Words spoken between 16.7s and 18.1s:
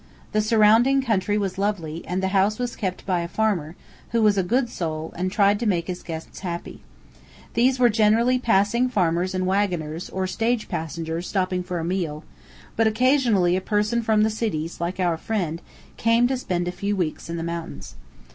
few weeks in the mountains.